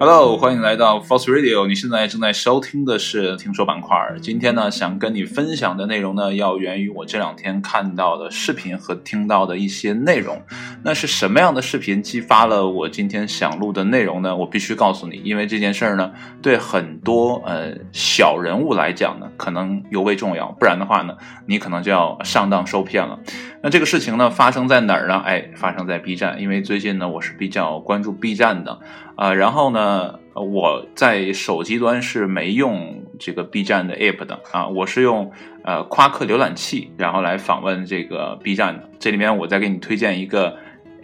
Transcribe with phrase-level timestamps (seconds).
[0.00, 1.66] Hello，欢迎来到 False Radio。
[1.66, 3.96] 你现在正在收听的是听说板块。
[4.22, 10.40] 今天呢，想跟你分享的内容呢，要源于我这两天看到的视频和听到的一些内容。
[10.84, 14.36] 那是什么样的视频激发了我今天想录的内容呢？
[14.36, 20.52] 我必须告诉你，因为这件事儿呢，对很多呃小人物来讲呢，可能尤为重要。
[20.58, 23.18] 不然的话呢，你可能就要上当受骗了。
[23.62, 25.22] 那这个事情呢，发生在哪儿呢？
[25.24, 26.40] 哎，发生在 B 站。
[26.40, 28.78] 因为最近呢，我是比较关注 B 站的
[29.16, 29.34] 啊。
[29.34, 35.32] 然后呢，我在手机端是没用这个 B 站的 App 的啊，我是用
[35.64, 38.88] 呃夸克浏览器，然后来访问这个 B 站的。
[38.98, 40.56] 这里面我再给你推荐一个。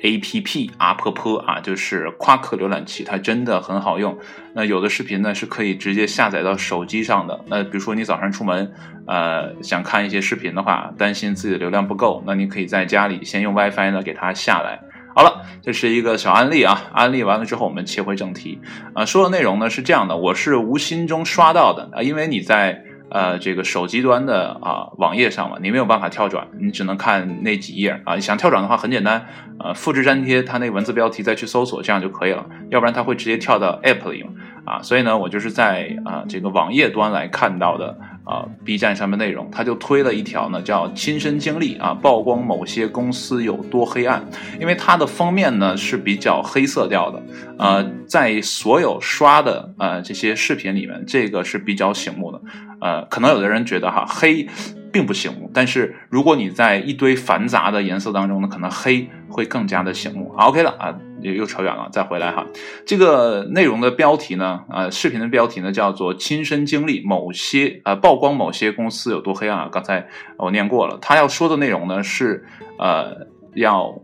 [0.05, 4.17] A P P 啊，坡坡啊，就是夸克浏览器，它真的很好用。
[4.55, 7.43] 那有的视频呢是可以直接下载到手机上的。
[7.47, 8.71] 那比如说你早上出门，
[9.07, 14.79] 呃，想看一些视频的话，担心自己的流量不够，那你可以在家里先用 WiFi 呢给它下来。
[15.17, 16.91] 好了，这是一个小案例啊。
[16.93, 18.61] 案例完了之后，我们切回正题
[18.93, 19.07] 啊。
[19.07, 22.85] 说的内容呢是这样的，我是无心中刷到的啊，因为你在。
[23.15, 28.19] 呃，这个手机端的啊网页上嘛，你没有办法跳转，你只能看那几页啊。
[28.19, 29.25] 想跳转的话很简单，
[29.61, 32.45] 呃，复制粘贴它那个文字标题，再去搜索，这样就可以了。
[32.71, 34.31] 要不然它会直接跳到 App 里嘛。
[34.65, 44.25] 啊，所以呢，我就是在啊这个网页端来看到的啊 B 站上面内容，他就推了一条呢，叫亲身经历啊，曝光某些公司有多黑暗。
[44.61, 47.23] 因为它的封面呢是比较黑色调的，
[47.59, 52.41] 呃，在所有刷的呃这些视频里面，这个是比较醒目的。
[52.81, 54.47] 呃，可能有的人觉得哈黑
[54.95, 60.33] 并不醒目，但是如果你在一堆繁杂的颜色当中呢，可能黑会更加的醒目。
[60.39, 60.95] OK 了啊。
[61.21, 62.45] 又又扯远了，再回来哈。
[62.85, 69.71] 这个内容的标题呢，呃，视频的标题呢叫做“亲身经历某些呃曝光某些公司有多黑暗”。
[69.73, 70.07] 刚才
[70.37, 72.45] 我念过了，他要说的内容呢是
[72.79, 74.03] 呃要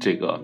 [0.00, 0.42] 这个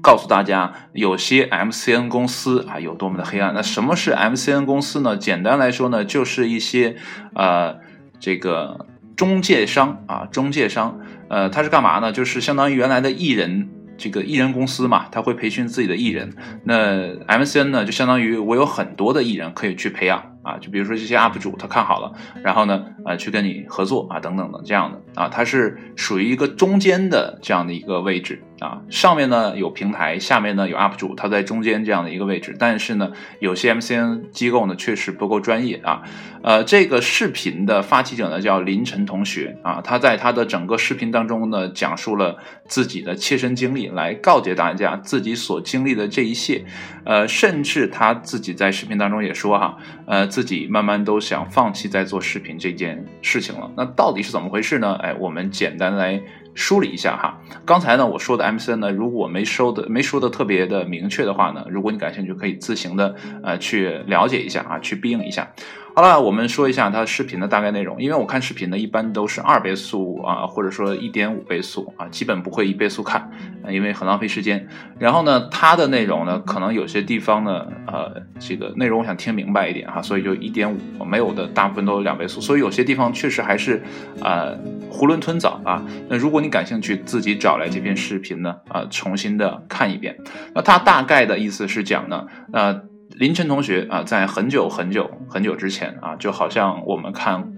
[0.00, 3.52] 告诉大家有些 MCN 公司啊有多么的黑暗。
[3.54, 5.16] 那什么是 MCN 公司呢？
[5.16, 6.94] 简单来说呢，就是一些
[7.34, 7.80] 呃
[8.20, 8.86] 这个
[9.16, 12.12] 中介商啊，中介商，呃，他是干嘛呢？
[12.12, 13.68] 就是相当于原来的艺人。
[13.96, 16.34] 这个艺人公司嘛，他会培训自己的艺人。
[16.64, 20.56] 那 MCN 呢，就相当于我有很多的艺人可以去培养啊。
[20.58, 22.12] 就比如说这些 UP 主，他看好了，
[22.42, 28.42] 然后呢，呃，去跟你合作啊，等等的这样的啊，它是属于一个中间的这样的一个位置。
[28.60, 32.54] 啊，上面呢有平台，下面呢有 UP 主，他在中间这样的一个位置。
[32.56, 33.10] 但是呢，
[33.40, 36.02] 有些 MCN 机构呢确实不够专业啊。
[36.40, 46.64] 呃，这个视频的发起者呢叫林晨同学啊，他在他的整个视频当中呢讲述了自己的切身经历，来告诫大家自己所经历的这一切。
[47.04, 49.76] 呃，甚至他自己在视频当中也说哈，
[50.06, 53.70] 呃，自己慢慢都想放弃在做视频这件事情了。
[53.76, 54.94] 那到底是怎么回事呢？
[54.94, 56.20] 哎，我们简单来。
[56.56, 57.36] 梳理一下哈，
[57.66, 65.50] 刚才呢我说的 MCN 呢，如果没收的没说的特别的明确的话呢，如果你感兴趣，可以自行的呃去了解一下啊，去应一下。
[65.96, 68.02] 好了，我们说一下它视频的大概内容。
[68.02, 73.30] 因为我看视频呢，一般都是二倍速啊，或者说一点五倍速啊，基本不会一倍速看，
[73.70, 74.66] 因为很浪费时间。
[74.98, 82.40] 然后呢，它的内容呢，可能有些地方呢，呃，这个内容我想听明白一点哈，所以就一点五，没有的大部分都是两倍速。
[82.40, 83.80] 所以有些地方确实还是
[84.20, 84.58] 呃
[84.90, 85.80] 囫囵吞枣啊。
[86.08, 90.16] 那如果你感兴趣，自己找来这篇视频呢，啊，重新的看一遍。
[90.56, 92.82] 那它大概的意思是讲呢，呃。
[93.14, 97.52] 林晨同学啊，在很久很久很久之前啊，就好像我们看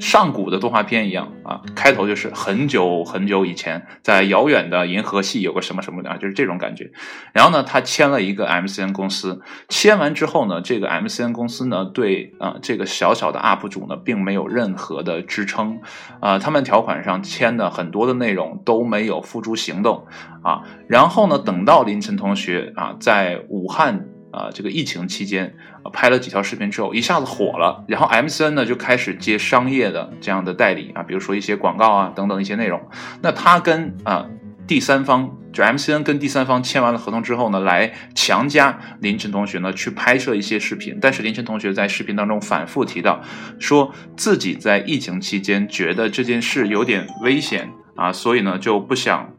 [0.00, 6.90] 上古的动画片一样啊，开头就是很久很久以前，在遥远的银河系有个什么什么的啊，就是这种感觉。
[7.32, 15.78] 然后呢，他签了一个 MCN 公司，签完之后呢，这个 MCN 公司呢，对啊这个小小的 UP 主呢，并没有任何的支撑
[16.18, 20.06] 啊，他们条款上签的很多的内容都没有付诸行动
[20.42, 20.62] 啊。
[20.88, 24.08] 然后呢，等到林晨同学啊，在武汉。
[24.38, 25.56] 啊，这个疫情期间
[25.92, 32.80] 拍了几条视频之后，一下子火了，然后 MCN 呢就开始接商业的这样的代理啊，比如说一些广告啊等等一些内容。
[33.20, 34.26] 那他跟啊
[34.68, 40.98] 第三方，就 MCN 跟第三方签完了合同之后呢，来强加林晨同学呢去拍摄一些视频。
[41.00, 43.20] 但是林晨同学在视频当中反复提到，
[43.58, 49.32] 说自己在疫情期间觉得这件事有点危险啊，所以呢就不想，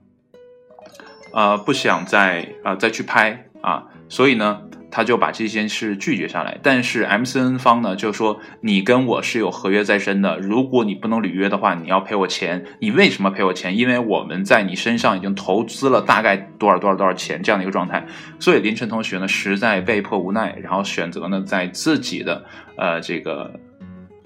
[1.32, 4.64] 呃不想再啊再去拍啊，所以呢。
[4.92, 12.66] 他就把这件事拒绝下来，但是 MCN 方呢就说你跟我是有合约在身的，如果你不能履约的话，你要赔我钱。
[12.80, 13.78] 你为什么赔我钱？
[13.78, 18.06] 因为我们在你身上已经投资了大概多少多少多少钱这样的一个状态。
[18.40, 22.46] 所以林晨同学呢实在被迫无奈，然后选择呢在自己的
[22.76, 23.60] 呃这个。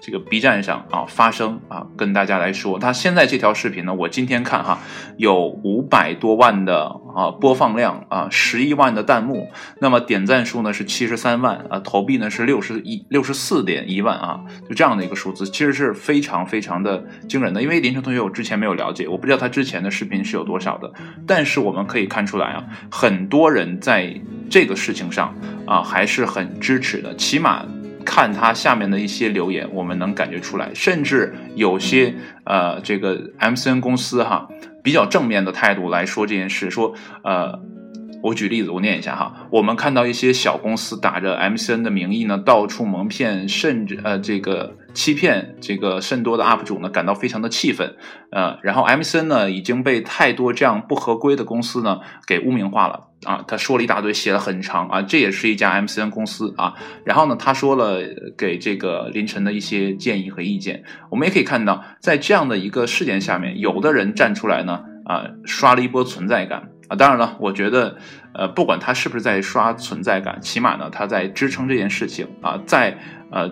[0.04, 4.78] 这个 B 站上啊发声啊，跟大家来说，他现在这条视频呢，我今天看哈，
[5.16, 9.48] 有五百多万的啊，播放量啊，十一万的弹幕，
[9.80, 17.62] 那么点赞数呢是七十三万啊，投币呢是六十一六十四点一万啊，就这样的一个数字，其实是非常非常的惊人的。
[17.62, 20.92] 因为林晨同学我之前没有了解，我不知道他之前的视频是有多少的，
[21.26, 24.14] 但是我们可以看出来啊，很多人在
[24.50, 25.34] 这个事情上
[25.66, 27.64] 啊还是很支持的，起码。
[28.04, 32.14] 看他下面的一些留言，我们能感觉出来，甚至有些
[32.44, 34.48] 呃，这个 MCN 公司哈，
[34.82, 37.58] 比较正面的态度来说这件事，说呃，
[38.24, 44.74] 我举例子，我念一下哈，我们看到一些小公司打着 MCN 的名义呢，到处蒙骗，甚至呃这个。
[44.94, 47.96] 欺骗这个甚多的 UP 主呢，感到非常的气愤，
[48.30, 51.98] 呃，然后 MCN 呢已经被太多这样不合规的公司呢
[52.28, 53.08] 给污名化了。
[53.24, 56.74] 啊，他说了一大堆，写了很长啊，这也是一家 MCN 公司啊，
[57.04, 58.02] 然后呢，他说了
[58.38, 67.96] 给这个凌晨的一些建议和意见，我们也可以看到，在这样的一个事件下面，有的人站出来呢，啊，刷了一波存在感当然了，我觉得，
[68.32, 72.98] 呃，不管他是不是在刷存在感，起码呢，他在支撑这件事情啊，在
[73.30, 73.50] 呃。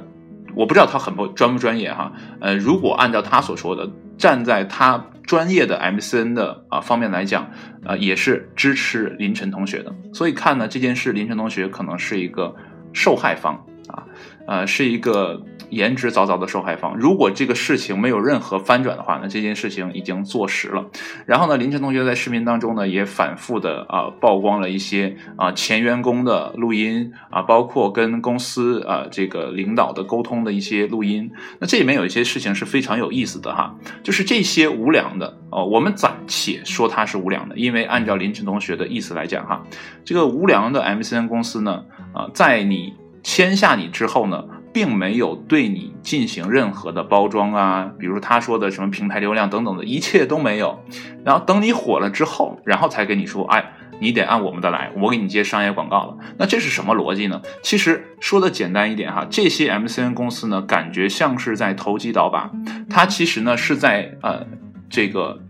[0.54, 7.50] 我不知道他很不专不专业哈，呃，如果按照他所说的，站在他专业的 MCN 的啊方面来讲，
[7.86, 12.54] 呃，也是支持林晨同学的，所以看呢这件事，林晨同学可能是一个
[12.92, 14.04] 受害方啊，
[14.46, 15.42] 呃，是一个。
[15.72, 20.84] 颜值早早的受害方，如果这个事情没有任何翻转的话，那这件事情已经坐实了。
[21.24, 31.30] 然后呢，林晨同学在视频当中呢，也反复的啊曝光了一些啊前员工的录音啊，包括跟公司啊这个领导的沟通的一些录音。
[31.58, 39.62] 那这里面有一些事情是非常有意思的哈，就是这些无良的哦，我们暂且说它是无良的，因为按照林晨同学的意思来讲哈，
[40.04, 41.82] 这个无良的 MCN 公司呢
[42.12, 42.92] 啊，在你
[43.22, 44.44] 签下你之后呢。
[44.72, 50.82] 并没有对你进行任何的包装啊，比如他说的什么平台流量等等的一切都没有。
[51.24, 56.16] 然后等你火了之后，然后才跟你说，哎，你得按我们的来，我给你接商业广告了。
[56.38, 57.40] 那这是什么逻辑呢？
[57.62, 62.50] 其实说的简单一点哈，这些 MCN 公司呢，感觉像是在投机倒把，
[62.88, 64.46] 它其实呢是在呃
[64.88, 65.40] 这个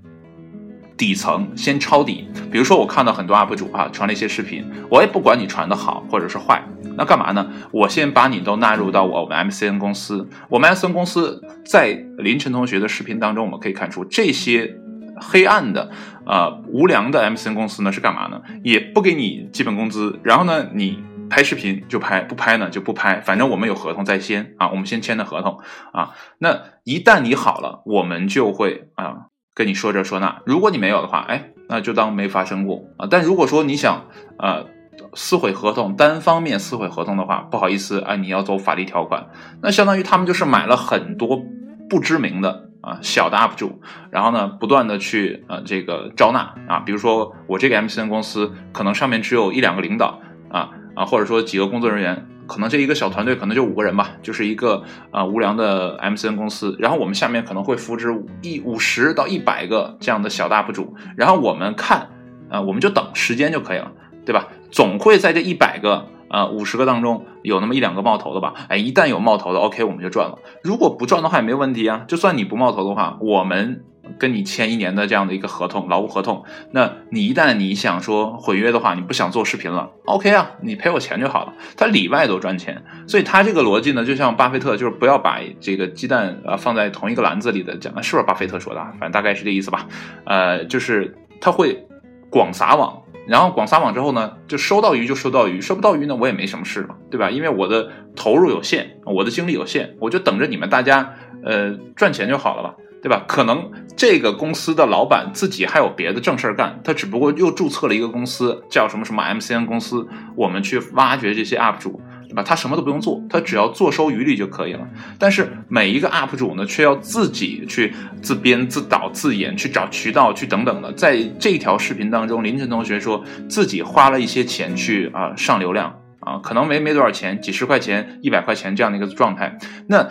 [0.96, 2.28] 底层先抄底。
[2.50, 6.62] 比如说我看到很多 UP 主啊传了一些视频，我也不管你传的好或者是坏。
[6.94, 7.50] 那干嘛呢？
[7.70, 10.28] 我先把你都纳入到我们 MCN 公司。
[10.50, 14.76] 我们 MCN 公司在林晨同学的视频当中，我们可以看出这些
[15.18, 15.90] 黑暗的、
[16.26, 18.42] 呃无良的 MCN 公司呢是干嘛呢？
[18.62, 25.60] 也不给你基本工资，然后呢你拍视频就拍，不拍呢就不拍，反正我们有合同在先啊，我们先签的合同
[25.92, 26.10] 啊。
[26.38, 30.40] 那一旦你好了，我们就会啊跟你说这说那。
[30.46, 33.06] 如果你没有的话，哎，那就当没发生过啊。
[33.10, 34.06] 但如果说你想
[34.38, 34.66] 呃。
[35.14, 39.26] 撕毁合同，单方面撕毁合同的话，不好意思，哎，你要走法律条款。
[39.62, 41.42] 那相当于他们就是买了很多
[41.88, 50.20] 不知名的啊小的 UP 主，然后呢，不断的去呃这个招纳啊，比如说我这个 MCN 公司可能上面只有一两个领导
[50.50, 56.76] 啊啊，或者说几个工作人员，可能这一个小团队可能就五个人吧，就是一个啊无良的 MCN 公司。
[56.78, 58.08] 然后我们下面可能会扶植
[58.42, 62.08] 一五十到一百个这样的小 UP 主，然后我们看
[62.50, 63.90] 啊，我们就等时间就可以了。
[64.24, 64.46] 对吧？
[64.70, 68.54] 总会在这一百个、啊五十个当中有那么一两个冒头的吧？
[68.68, 70.38] 哎，一旦有冒头的，OK，我们就赚了。
[70.62, 72.04] 如果不赚的话也没问题啊。
[72.06, 73.82] 就算你不冒头的话，我们
[74.18, 76.44] 跟你签一年的这样的一个合同，劳务合同。
[76.70, 81.54] 那你一旦你想说毁约的话，你不想做视频了，OK 啊，你赔我钱就好了。
[81.76, 88.80] 他里外都赚钱，所以他这个逻辑呢，就像巴菲特，就是不要把这个鸡蛋啊放在同一个篮子里的讲，是不是巴菲特说的？
[88.92, 89.86] 反正大概是这意思吧。
[90.24, 91.86] 呃，就是他会
[92.30, 92.98] 广撒网。
[93.24, 97.30] 然后广撒网之后呢，就收到鱼就收到鱼，收不到鱼呢，我也没什么事嘛，对吧？
[97.30, 103.24] 因为我的投入有限，我的精力有限，我就等着你们大家呃赚钱就好了吧，对吧？
[103.26, 110.06] 可能这个公司的老板自己还有别的正事儿干，他只不过又注册了一个公司，叫什么什么 MCN 公司，
[110.36, 112.00] 我们去挖掘这些 UP 主。
[112.28, 112.42] 对吧？
[112.42, 114.88] 他什么都不用做，他只要坐收渔利就可以了。
[115.18, 117.92] 但是每一个 UP 主呢，却要自己去
[118.22, 120.90] 自编自导自演，去找渠道去等等的。
[120.94, 129.58] 在这条视频当中，林晨同学说自己花了一些钱去啊上流量啊，可能没没多少钱，几十块钱、一百块钱这样的一个状态。
[129.88, 130.08] 那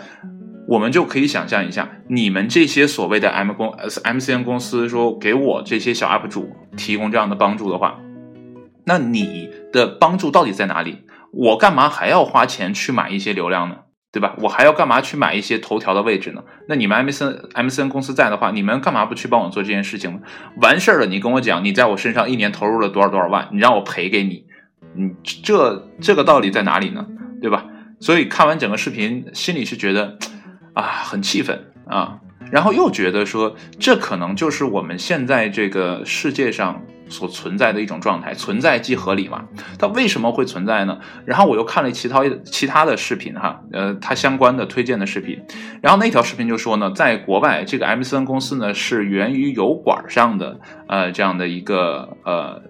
[0.72, 7.98] 我们就可以想象一下，你们这些所谓的 M 公 MCN 公司说给我这些小 UP 主提供这样的帮助的话，
[8.86, 11.02] 那你的帮助到底在哪里？
[11.32, 13.76] 我干嘛还要花钱去买一些流量呢？
[14.10, 14.34] 对吧？
[14.38, 16.42] 我还要干嘛去买一些头条的位置呢？
[16.68, 20.20] 那你们 M C N M C N 公司在的话，你们干嘛不去帮我做这件事情呢？
[20.62, 24.44] 完事儿了，你跟我讲，你在我身上一年投入了多少多少万，你让我赔给你，
[24.94, 25.10] 你
[25.42, 27.06] 这这个道理在哪里呢？
[27.42, 27.66] 对吧？
[28.00, 30.18] 所以看完整个视频，心里是觉得
[30.74, 32.18] 啊很气愤啊，
[32.50, 39.44] 然后又觉得说这可能就是我们现在这个世界上所存在的一种状态，存在即合理嘛？
[39.78, 40.98] 它为什么会存在呢？
[41.26, 45.38] 然后我又看了其他其他的视频哈，呃，它相关的推荐的视频，
[45.82, 52.62] 然后那条视频就说呢，在国外这个 MCN 公司呢是源于油管上的呃这样的一个呃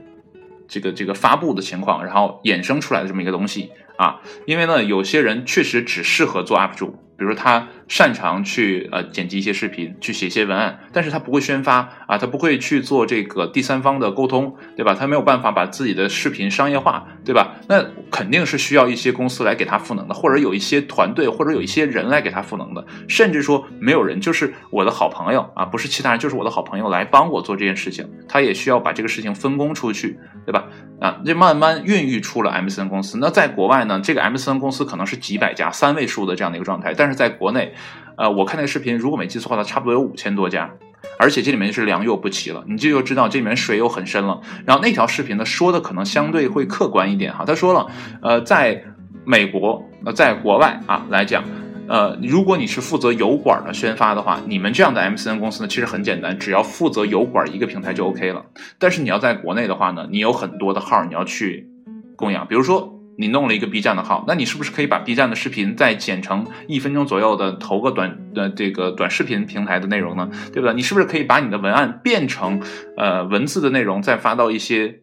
[0.66, 6.98] 这个这个发布的情况，然后衍生出来的这么一个东西啊，因为呢有些人确实只适合做 UP 主。
[7.14, 14.94] 比如他擅长去呃剪辑一些视频，去写一些文案，但是他不会宣发啊，他不会去做这个第三方的沟通，对吧？
[14.94, 17.56] 他没有办法把自己的视频商业化，对吧？
[17.68, 30.64] 那肯定是需要一些公司来给他赋能的，或者有一些团队，或者有一些人来给他赋能的，甚至说没有人，就是我的好朋友啊，不是其他人，就是我的好朋友来帮我做这件事情，他也需要把这个事情分工出去，对吧？
[31.00, 33.18] 啊，这慢慢孕育出了 MCN 公司。
[33.18, 37.71] 那在国外呢，这个 MCN 公司可能是几百家、三位数的这样的一个状态，但是在国内，
[38.16, 40.70] 呃，我看那个视频，如果没记错的话，差不多有五千多家，
[41.18, 44.40] 而且这里面是良莠不齐了，你这就知道这里面水又很深了。
[44.66, 47.86] 然后那条视频呢，说的可能相对会客观一点哈，他说了，
[48.22, 48.84] 呃，在
[49.24, 51.42] 美国，呃，在国外啊来讲。
[51.88, 58.46] 呃，如果你是负责油管的宣发的话，你们这样的 MCN 公司呢，其实很简单，只要负责油管一个平台就 OK 了。
[58.78, 61.68] 但是你要在国内的话呢，你有很多的号你要去
[62.16, 70.30] 供养，比如说你弄了一个 B 站的号，那你是不是可以把 B 站的视频再剪成一分钟左右的投个短的这个短视频平台的内容呢？
[70.52, 70.72] 对吧？
[70.72, 72.60] 你是不是可以把你的文案变成
[72.96, 75.01] 呃文字的内容，再发到一些？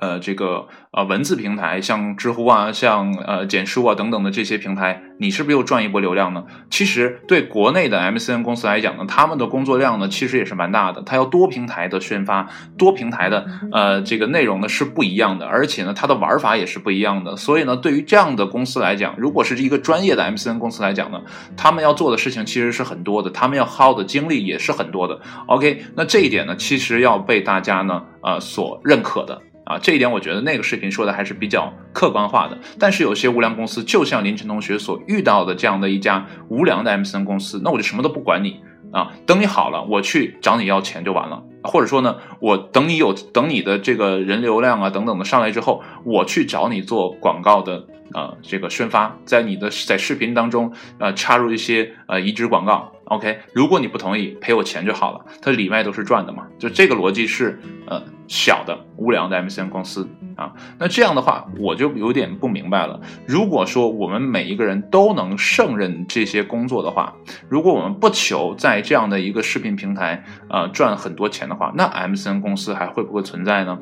[0.00, 6.44] 呃，这个呃文字平台，像知乎啊，像呃简书啊等等的这些平台，你是不是又赚一波流量呢？
[6.70, 11.02] 其实对国内的 MCN 公司来讲呢，他们的工作量呢，其实也是蛮大的。
[11.02, 17.36] 它要多平台的宣发，多平台的呃这个内容呢是不一样的，而且呢它的玩法也是不一样的。
[17.36, 21.20] 所以呢，对于这样的公司来讲，如果是一个专业的 MCN 公司来讲呢，
[21.56, 25.20] 他们要做的事情其实是很多的，他们要耗的精力也是很多的。
[25.46, 29.42] OK，那这一点呢，其实要被大家呢呃所认可的。
[29.70, 32.58] 啊，这一点我觉得那个视频说的还是比较客观化的。
[32.76, 38.60] 但是有些无良公司，就像林晨同学所遇到的这样的一家无良的 MCN 公司，那我就什么都不管你
[38.90, 41.40] 啊，等你好了，我去找你要钱就完了。
[41.62, 52.90] 或者说呢，我等你有等你的这个人流量啊等等的上来之后，我去找你做广告的啊这个宣发，在你的在视频当中呃插入一些呃移植广告。
[53.10, 63.00] OK，如果你不同意，赔我钱就好了，它里外都是赚的嘛，就这个逻辑是呃小的无良的 MCN 公司啊，那这样的话我就有点不明白了。
[63.26, 67.12] 如果说我们每一个人都能胜任这些工作的话，
[67.48, 73.76] 如果我们不求在这样的一个视频平台呃赚很多钱的话，那 MCN 公司还会不会存在呢？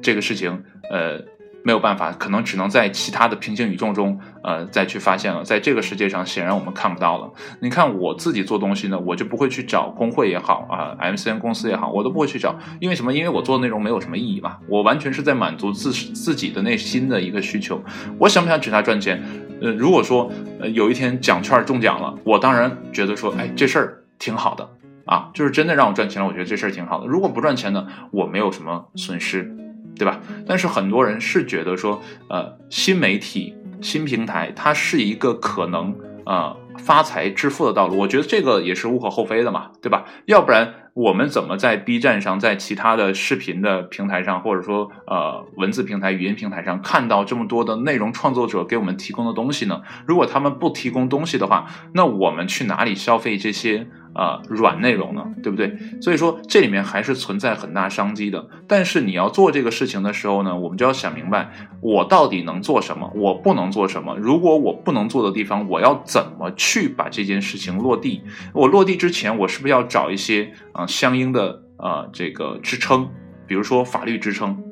[0.00, 1.33] 这个事情呃。
[1.64, 5.42] 没有办法，可能只能在其他的平行宇宙中，呃，再去发现了。
[5.42, 7.32] 在这个世界上，显然我们看不到了。
[7.60, 13.14] 你看我自己做东西呢，我就不会去找工会也好啊，MCN 公司也好，我都不会去找，因为什么？
[13.14, 14.58] 因为我做的内容没有什么意义嘛。
[14.68, 17.82] 我完全是在满足自自己的内心的一个需求。
[18.18, 19.22] 我想不想指他赚钱？
[19.62, 20.30] 呃，如果说
[20.60, 24.68] 呃有一天奖券中奖了，我当然觉得说，哎，这事儿挺好的
[25.06, 27.06] 啊，就是真的让我赚钱了，我觉得这事儿挺好的。
[27.06, 29.63] 如果不赚钱呢，我没有什么损失。
[29.96, 30.20] 对吧？
[30.46, 35.94] 但是很多人是觉得说，呃，新媒体、新平台，它是一个可能
[36.26, 37.96] 呃发财致富的道路。
[37.98, 40.04] 我觉得这个也是无可厚非的嘛，对吧？
[40.26, 49.82] 要不然我们怎么在 B 站上，在其他的视频的平台上，或者说呃文字平台、语音平台上看到这么多的内容创作者给我们提供的东西呢？
[50.06, 53.86] 如果他们不提供东西的话，那我们去哪里消费这些？
[54.14, 55.76] 啊，软内容呢，对不对？
[56.00, 58.46] 所以说这里面还是存在很大商机的。
[58.66, 64.16] 但是你要做这个事情的时候呢，我们就要想明白，我到底能做什么，我不能做什么。
[64.16, 68.22] 如果我不能做的地方，我要怎么去把这件事情落地？
[68.52, 73.10] 我落地之前，我是不是要找一些啊相应的啊这个支撑，
[73.48, 74.62] 比如说法律支撑？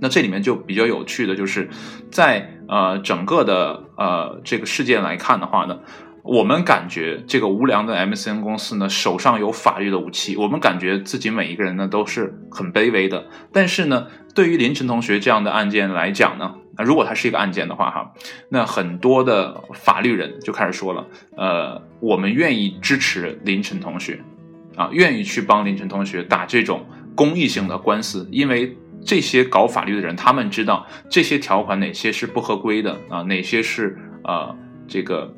[0.00, 1.68] 那这里面就比较有趣的就是，
[2.10, 5.78] 在呃整个的呃这个事件来看的话呢。
[6.22, 10.36] 我们感觉这个无良的 MCN 公司呢，手上有法律的武器。
[10.36, 13.26] 我们感觉自己每一个人呢都是很卑微的。
[13.52, 18.12] 但是呢，对于林晨同学这样的案件来讲呢，那，如果他是一个案件的话，哈，
[18.48, 21.04] 那很多的法律人就开始说了，
[21.36, 24.22] 呃，我们愿意支持林晨同学，
[24.76, 26.86] 啊，愿意去帮林晨同学打这种
[27.16, 35.34] 公益性的官司，因为这些搞法律的人，他们知道这些条款哪些是不合规的啊，哪些是呃这个。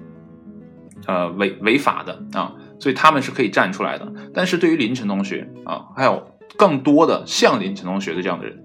[1.06, 4.12] 呃，违违法的啊，所以他们是可以站出来的。
[4.32, 8.64] 但是对于林晨同学啊，还有更多的像林晨同学的这样的人，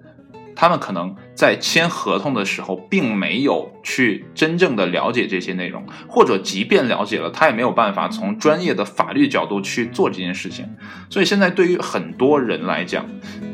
[0.55, 10.65] 他们可能在签合同的时候，并没有去真正的了解这些内容，或者即便了解了，他也没有办法从专业的法律角度去做这件事情。
[11.09, 13.05] 所以现在对于很多人来讲，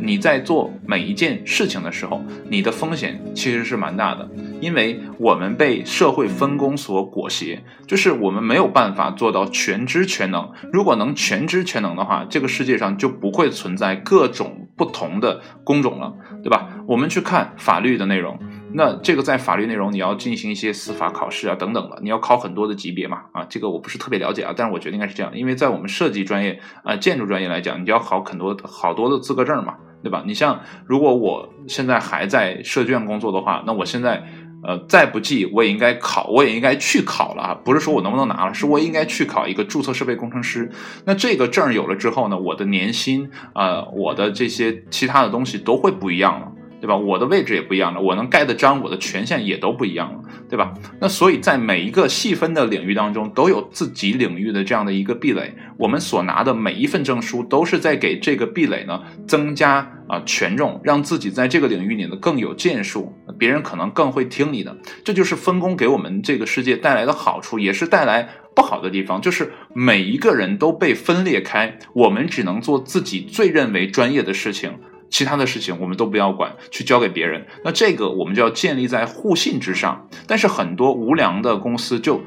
[0.01, 4.27] 你在做每一件事情的时候，你的风险其实是蛮大的，
[4.59, 10.51] 因为我们被社会分工所裹挟，就是我们没有办法做到全知全能。
[10.73, 16.69] 如果能全知全能的话，这个世界上就不会存在各种不同的工种了，对吧？
[16.87, 18.39] 我们去看法法律的内容，
[18.73, 30.23] 那这个在法律内容你要进行一些司法考试啊等等的，你要考很多的级别嘛啊，这个我不是特别了解啊，但是我觉得应该是这样，因为在我们设计专业啊建筑专业来讲，你就要考很多好多的资格证嘛，对吧？
[30.25, 34.23] 你像如果我现在还在设计院工作的话，那我现在。
[34.67, 37.53] 呃，再不济我也应该考，我也应该去考了啊！
[37.53, 40.71] 不是说我能不能拿了，是我应该去考一个注册设备工程师。
[41.05, 46.51] 那这个证有了之后呢，我的年薪啊，我的这些其他的东西都会不一样了。
[46.81, 46.95] 对吧？
[46.95, 50.73] 我的位置也不一样了，我能盖的章，我的权限也都不一样了，对吧？
[50.99, 55.55] 那所以在每一个细分的领域当中，都有自己领域的这样的一个壁垒。
[55.77, 64.77] 我们所拿的每一份证书，都是在给这个壁垒呢增加啊权重，让自己在这个领域里呢更有建树，别人可能更会听你的。
[65.03, 74.73] 这就是分工给我们这个世界带来的好处，也是带来不好的地方，就是每一个人都被分裂开，我们只能做自己最认为专业的事情。
[75.15, 77.47] 其他的事情我们都不要管，去交给别人。
[77.63, 80.09] 那这个我们就要建立在互信之上。
[80.27, 82.21] 但是很多无良的公司就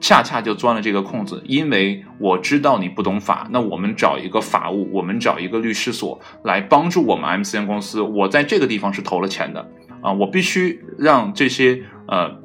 [0.00, 8.00] 恰恰就钻了这个空子，因为我知道你不懂法，那我们找一个法务，我们找一个律师所来帮助我们 MCN 公司。
[8.00, 9.68] 我在这个地方是投了钱的
[10.00, 12.41] 啊，我必须让这些呃。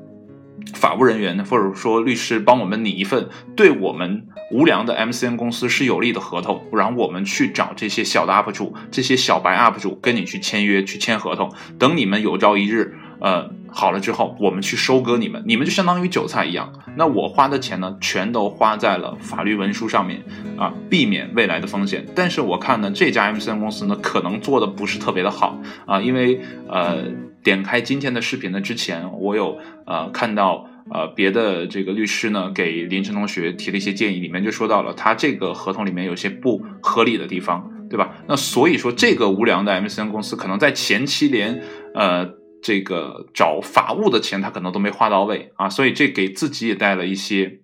[0.73, 11.51] 法务人员呢或者说律师帮我们拟一份对我们无良的 MCN 公司是有利的合同，然后我们去找这些小的 UP 主、这些小白 UP 主跟你去签约、去签合同。
[11.77, 16.71] 等你们有朝一日，呃，好了之后，我们去收割你们，你们就相当于韭菜一样。
[16.95, 20.23] 那我花的钱呢，全都花在了法律文书上面
[20.57, 22.05] 啊，避免未来的风险。
[22.15, 27.03] 但是我看呢，这家 MCN 公司呢，可能做的不是特别的好啊，因为呃。
[27.47, 38.13] 点开今天的视频呢，之前我有呃看到呃别的这个律师呢给林晨同学提了一些建议，里面就说到了他这个合同里面有些不合理的地方，对吧？
[38.27, 41.61] 那所以说这个无良的 MCN 公司可能在前期连
[41.95, 42.29] 呃
[42.61, 47.61] 这个找法务的钱他可能都没花到位啊，所以这给自己也带了一些。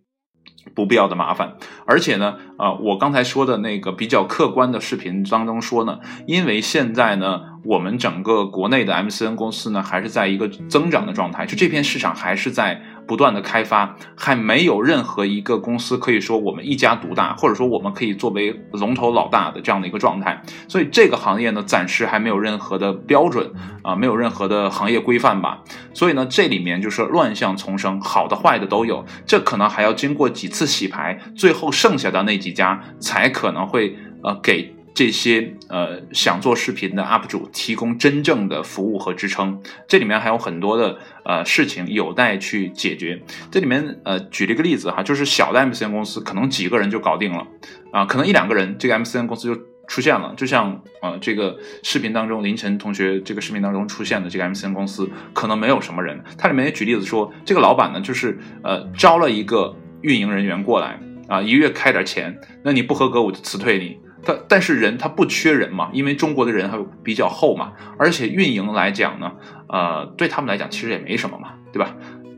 [0.74, 1.54] 不必要的麻烦，
[1.86, 12.82] 而且呢，呃，我刚才说的那个比较客观的视频当中说呢，因为现在呢，我们整个国内的 MCN 公司呢，还是在一个增长的状态，就这片市场还是在。
[13.08, 20.42] 不断的开发，还没有任何一个公司可以说我们一家独大，或者说我们可以作为龙头老大的这样的一个状态。
[20.68, 25.60] 所以这个行业呢，暂时还没有任何的标准啊，没有任何的行业规范吧。
[25.94, 29.06] 所以呢，这里面就是乱象丛生，好的坏的都有。
[29.26, 34.73] 这可能还要经过几次洗牌，最后剩下的那几家才可能会呃给。
[34.94, 43.22] 这些呃想做视频的 UP 主提供真正的服务和支撑，这里面还有很多的呃事情有待去解决。
[43.50, 47.48] 这里面呃举了一个例子哈，就是小的 MCN 公司可能几个人就搞定了
[47.92, 50.34] 啊，可能一两个人这个 MCN 公司就出现了。
[50.38, 56.24] 就像呃这个视频当中凌晨同学这个视频当中出现的这个 MCN 公司，可能没有什么人。
[56.38, 63.98] 它里面也举例子说，这个老板呢就是呃招了一个运营人员过来啊，一月开点钱，那你不合格我就辞退你。
[64.26, 69.32] 他但是人他不缺人嘛，因为中国的人还比较厚嘛，而且运营来讲呢，
[69.68, 71.96] 呃，对他们来讲其实也没什么嘛，对吧？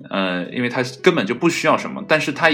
[0.09, 2.49] 呃，因为他根本就不需要什么，但是他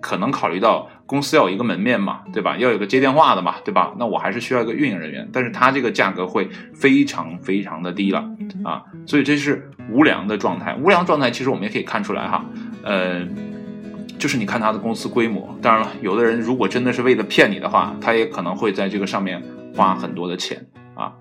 [0.00, 2.56] 可能考虑到公司要有一个门面嘛，对吧？
[2.56, 3.94] 要有个接电话的嘛，对吧？
[3.98, 8.24] 那我还是需要一个运营人员，但是他这个价格会非常非常的低了
[8.64, 10.74] 啊，所以这是无良的状态。
[10.76, 12.44] 无良状态其实我们也可以看出来哈，
[12.82, 13.26] 呃。
[14.18, 19.42] 就是你看他的公司规模，当然了，有的人如果真的是为了骗你的话，他也可能会在这个上面
[19.76, 21.12] 花很多的钱啊。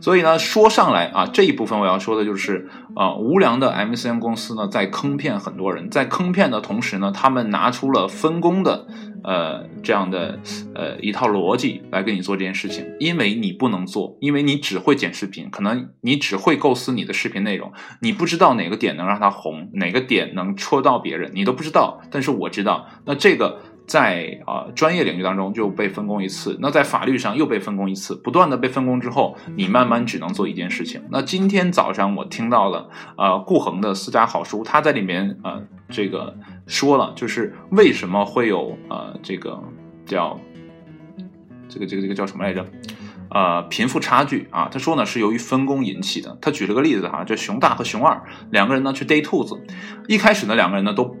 [0.00, 8.86] 所以呢，说上来啊，这一部分我要说的就是，啊，无良的 MCN 公司呢，在坑骗很多人，在坑骗的同时呢，他们拿出了分工的，
[9.26, 10.38] 呃，这样的
[10.74, 12.86] 呃一套逻辑来给你做这件事情。
[13.00, 22.00] 因为你不能做，因为你只会剪视频，可能你只会构思你的视频内容，你不知道哪个点能让它红，哪个点能戳到别人，你都不知道。
[22.10, 23.60] 但是我知道，那这个。
[23.86, 31.00] 在啊专业领域当中就被分工一次，那在法律上又被分工一次，不断的被分工之后，你慢慢只能做一件事情。
[31.10, 39.62] 那今天早上我听到了呃顾恒的私家好书，他在里面呃这个说了，就是为什么会有呃这个
[40.04, 40.38] 叫
[41.68, 42.66] 这个这个这个叫什么来着？
[43.28, 44.68] 呃贫富差距啊。
[44.70, 46.38] 他说呢是由于分工引起的。
[46.40, 49.60] 他举了个例子哈，就熊大和熊二两个人呢去逮兔子，
[50.06, 51.16] 一开始呢两个人呢都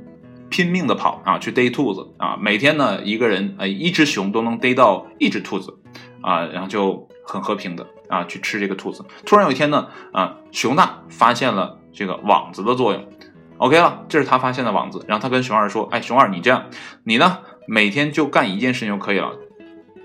[0.48, 5.78] 拼命的跑啊去逮兔子啊，每天呢一个人呃一只熊都能逮到一只兔子
[6.20, 9.04] 啊，然后就很和平的啊去吃这个兔子。
[9.24, 13.04] 突然有一天呢啊熊大发现了这个网子的作用。
[13.58, 16.66] OK 了，这是他发现的网子，然后他跟熊二说：“哎，熊二，你这样，
[17.04, 19.32] 你呢每天就干一件事情就可以了，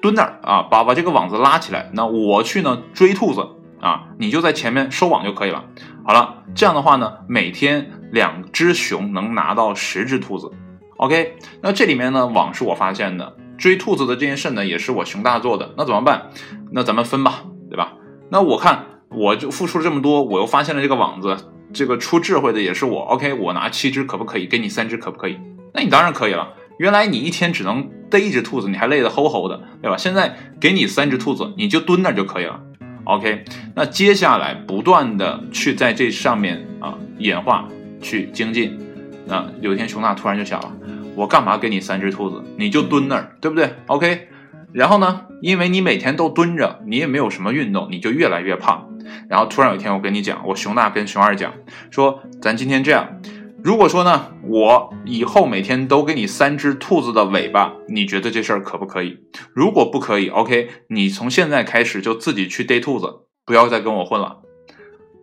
[0.02, 3.46] 蹲那儿啊，把把这个网子拉起来，那我去呢追兔子
[3.82, 5.66] 啊，你就在前面收网就可以了。
[6.06, 10.52] 好了，这样的话呢，每天两只熊能拿到十只兔子。
[10.98, 16.30] OK，那这里面呢网是我发现的，追兔子的这件事呢也是我熊大做的，那怎么办？
[16.72, 17.94] 那咱们分吧，对吧？
[18.30, 21.36] 那我看我就付出了这么多，我又发现了这个网子。”
[21.74, 24.46] 这个出智慧的也是我，OK，我拿七只可不可以？
[24.46, 25.40] 给你三只可不可以？
[25.74, 26.50] 那你当然可以了。
[26.78, 29.96] 原来你一天只能逮一只兔子，你还累得齁齁的，对吧？
[29.96, 32.60] 现在给你三只兔子，你就蹲那就可以了
[33.06, 33.44] ，OK。
[33.76, 37.68] 那接下来不断的去在这上面啊演化
[38.02, 38.80] 去精进。
[39.26, 40.72] 那有一天熊大突然就想了，
[41.16, 42.44] 我干嘛给你三只兔子？
[42.58, 44.28] 你就蹲那儿，对不对？OK。
[44.74, 48.88] 然后呢，因为你每天都蹲着，你也没有什么运动，你就越来越胖。
[49.28, 51.54] 然后突然有一天，我跟你讲，我熊大跟熊二讲
[51.90, 53.20] 说，咱今天这样，
[53.64, 59.20] 如果说呢，我以后每天都给你三只兔子的尾巴，你觉得这事儿可不可以？
[59.54, 63.08] 如果不可以，OK，你从现在开始就自己去逮兔子，
[63.46, 64.40] 不要再跟我混了。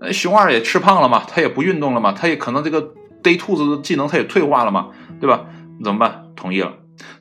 [0.00, 5.46] 那熊二也吃胖了嘛，他也不运动了嘛，他也可能这个逮兔子的技能他也退化了嘛，对吧？
[5.82, 6.26] 怎么办？
[6.36, 6.74] 同意了。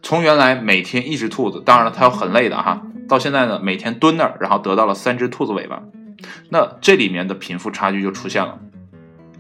[0.04, 5.82] 从原来每天一只兔子，当然了，他要很累的哈，到现在呢，每天蹲那儿，然后得到了三只兔子尾巴。
[6.50, 8.60] 那这里面的贫富差距就出现了，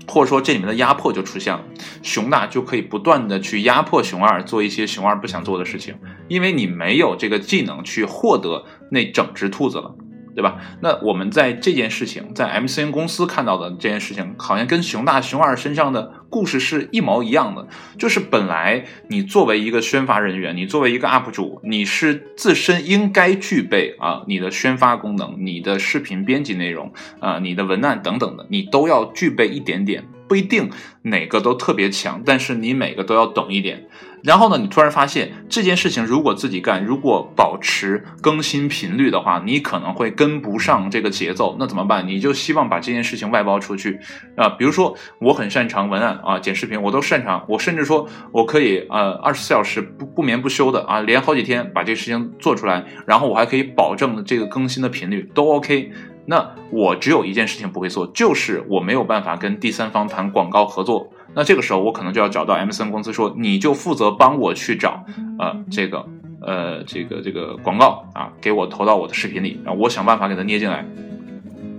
[0.08, 1.64] 或者说这里面的压迫就出现了。
[2.02, 5.96] 熊大就可以不断的去压迫熊二做一些熊二不想做的事情，
[6.28, 9.94] 因为你没有这个技能去获得那整只兔子了。
[10.38, 10.60] 对吧？
[10.82, 17.68] 那我们在这件事情，在 MCN 公司看到的这件事情，好像跟熊大、熊二身上的故事是一毛一样的。
[17.98, 30.70] 就是本来你作为一个宣发人员，你作为一个 UP 主，你是自身应该具备啊，你的宣发功能、你的视频编辑内容啊、你的文案等等的，你都要具备一点点，不一定
[31.02, 33.88] 哪个都特别强，但是你每个都要懂一点。
[34.24, 41.56] 然后呢，你突然发现这件事情如果自己干，如果保持更新频率的话，你可能会跟不上这个节奏。
[41.60, 42.08] 那怎么办？
[42.08, 44.00] 你就希望把这件事情外包出去
[44.36, 44.50] 啊。
[44.50, 47.46] 比如说，我很擅长文案啊，剪视频我都擅长。
[47.48, 52.86] 我甚至说我可以呃二十四小时不不眠不休的啊，连好几天把这个事情做出来。
[53.06, 55.92] 然后我还可以保证这个更新的频率都 OK。
[56.26, 61.10] 那我只有一件事情不会做，就是我没有办法跟第三方谈广告合作。
[61.34, 65.06] 那这个时候我可能就要找到 MCN 公司说，你就负责帮我去找，
[65.38, 66.06] 呃，这个，
[66.42, 70.84] 呃，这个这个广告啊，给我投到我的视频里，然后我想办法给它捏进来，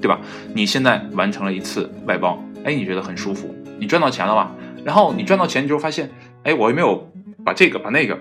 [0.01, 0.21] 对吧？
[0.55, 4.53] 你现在完成了一次外包，哎，你觉得很舒服，你赚到钱了吧？
[4.85, 6.11] 然后你赚到钱，你就发现，
[6.45, 7.11] 哎，我有没有
[7.45, 8.17] 把这个把那个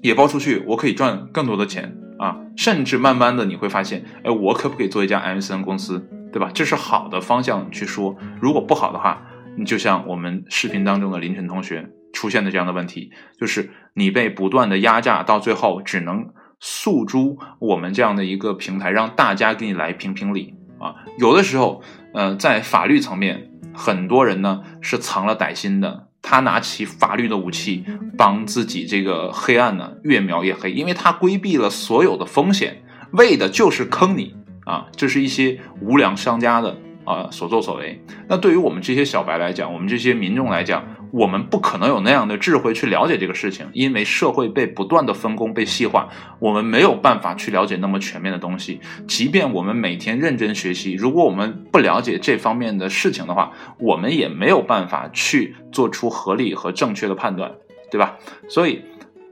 [0.00, 0.64] 也包出去？
[0.66, 2.38] 我可以赚更多的钱啊！
[2.56, 6.50] 甚至慢慢的你会发现，哎，我可不可以做一家 MCN 公司，对吧？
[6.54, 9.22] 这是好的方向去说，如果不好的话。
[9.56, 16.28] 你就像我们视频当中的林晨同学出现的这样的问题，就是你被不断的压榨，到最后只能
[16.60, 20.94] 诉诸我们这样的一个平台，让大家给你来评评理啊。
[21.18, 21.82] 有的时候，
[22.14, 27.84] 呃，在法律层面，很多人呢是藏了歹心的，他拿起法律的武器，
[28.16, 34.86] 帮自己这个黑暗呢越描越黑，因为他规避了所有的风险，为的就是坑你啊。
[34.96, 36.76] 这是一些无良商家的。
[37.06, 46.08] 啊，所作所为，那对于我们这些小白来讲，我们这些民众来讲，我们不可能有那样的智慧去了解这个事情，因为社会被不断的分工、被细化，
[46.40, 48.80] 我们没有办法去了解那么全面的东西。
[49.06, 57.52] 即便我们每天认真学习，如果我们不了解这方面的事情的话，我们也没有办法去做出合理和正确的判断，
[57.88, 58.16] 对吧？
[58.48, 58.82] 所以，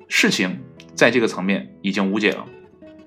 [0.07, 0.61] 事情
[0.95, 2.47] 在这个层面已经无解了，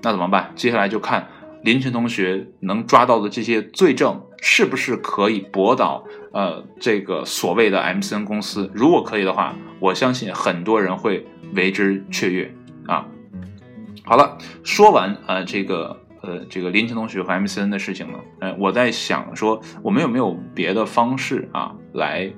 [0.01, 0.51] 那怎么办？
[0.55, 1.29] 接下来就看。
[1.63, 8.69] 林晨同学能抓到的这些罪证，是不是可以驳倒呃这个所谓的 MCN 公司？
[8.73, 12.53] 如果可以的话，我相信很多人会为之雀跃
[12.85, 13.05] 啊。
[14.03, 22.31] 好了，说完啊这个呃这个林晨同学和 MCN 的事情呢，呃我在想说，我们有没有别的方式啊来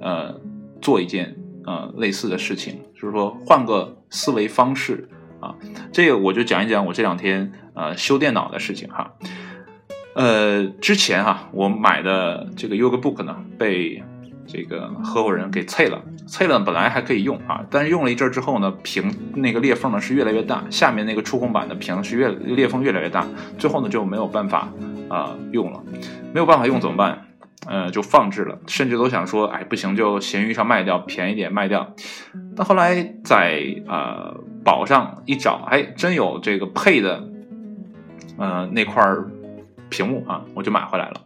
[0.00, 0.34] 呃
[0.80, 5.08] 做一件呃类似的事情，就是说换个思维方式。
[5.40, 5.54] 啊，
[5.92, 9.12] 这个我就讲一讲我这两天呃修电脑的事情哈。
[10.14, 14.02] 呃，之前哈我买的这个 Yoga Book 呢被
[14.46, 23.26] 这个合伙人给碎了，碎了本来还可以用啊，但是用了一阵之后呢，屏那个裂缝呢是越来越大，下面那个触控板的屏是越裂缝越来越大，
[23.58, 24.68] 最后呢就没有办法
[25.08, 25.82] 啊用了，
[26.32, 27.26] 没有办法用怎么办？
[27.66, 31.94] 呃，就放置了，甚至都想说，哎，不行就闲鱼上卖掉，便宜点卖掉。
[32.54, 37.24] 但后来在呃宝上一找，哎，真有这个配的，
[38.36, 39.02] 呃那块
[39.94, 41.20] 屏幕啊，我就买回来了。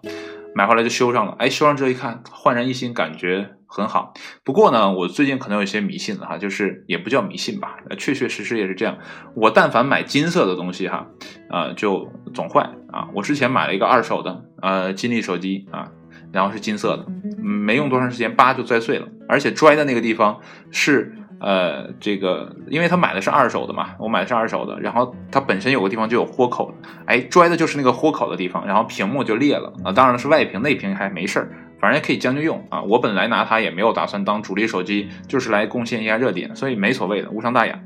[0.54, 4.12] 买回来就修上了，哎，修上之后一看，焕然一新，感觉很好。
[4.44, 8.98] 不过呢，我最近可能有一些迷信了哈，就是也不叫迷信吧，确确实实也是这样。
[9.35, 11.07] 我但凡买金色的东西哈，
[11.50, 13.09] 呃，就总坏啊。
[13.14, 15.90] 我之前买了一个二手的呃金立手机啊，
[16.33, 17.07] 然后是金色的，
[17.40, 21.14] 没用多长时间，叭就摔碎了，而且拽的那个地方是。
[21.40, 26.74] 呃，这个，因为他买的是二手的嘛，我买的是二手的，然后它本身有个地方就有豁口
[27.07, 31.48] 哎，拽的就是那个豁口的地方，然后屏幕就裂了啊，当然了是外屏，内屏还没事儿，
[31.81, 32.83] 反正也可以将就用啊。
[32.83, 37.79] 我本来拿它也没有打算当主力手机，就是来贡献一下热点，所以没所谓的，无伤大雅。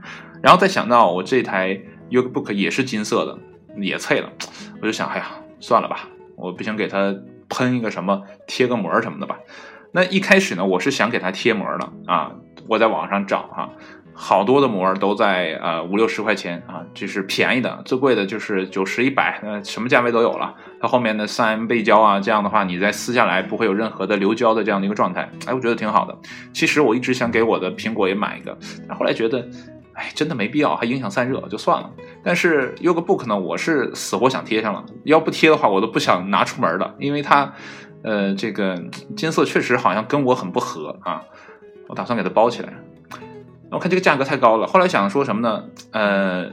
[0.43, 1.79] 然后再想到我这台
[2.11, 3.39] YouBook 也是金色的，
[3.77, 4.31] 也脆了，
[4.81, 5.27] 我就想，哎呀，
[5.61, 7.15] 算了吧，我不行给它
[7.51, 9.39] 喷一个什么，贴个膜什么的吧。
[9.93, 12.33] 那一开始呢，我是想给它贴膜的啊。
[12.69, 13.69] 我在网上找哈，
[14.15, 20.55] 好多的膜都在呃五六十块钱啊，这是便宜的，最贵的就是九十一百，呃什么价位都有了。
[20.81, 26.17] 它后面的三 M 背胶啊，这样的话你再撕下来不会有任何的留胶的这样的一个状态，哎，我觉得挺好的。
[26.53, 28.57] 其实我一直想给我的苹果也买一个，
[28.89, 29.49] 但后来觉得，
[29.95, 31.91] 哎，真的没必要，还影响散热，就算了。
[32.25, 37.53] 但是 YouGoBook 呢，我是死活想贴上了，要不贴的话我都不想拿出门了，因为它，
[38.03, 38.81] 呃，这个
[39.17, 41.23] 金色确实好像跟我很不合啊。
[41.93, 42.73] 我打算给它包起来，
[43.71, 44.67] 我看这个价格太高了。
[44.67, 45.63] 后来想说什么呢？
[45.91, 46.47] 呃，